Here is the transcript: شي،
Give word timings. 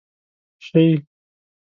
شي، 0.65 0.85